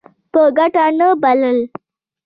[0.31, 1.57] په ګټه نه بلل.